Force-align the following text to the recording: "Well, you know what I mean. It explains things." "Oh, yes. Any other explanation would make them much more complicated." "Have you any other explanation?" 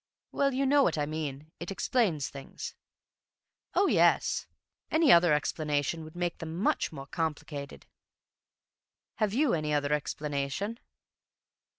"Well, 0.31 0.51
you 0.51 0.65
know 0.65 0.81
what 0.81 0.97
I 0.97 1.05
mean. 1.05 1.51
It 1.59 1.69
explains 1.69 2.27
things." 2.27 2.73
"Oh, 3.75 3.85
yes. 3.85 4.47
Any 4.89 5.11
other 5.11 5.31
explanation 5.31 6.03
would 6.03 6.15
make 6.15 6.39
them 6.39 6.57
much 6.57 6.91
more 6.91 7.05
complicated." 7.05 7.85
"Have 9.17 9.35
you 9.35 9.53
any 9.53 9.75
other 9.75 9.93
explanation?" 9.93 10.79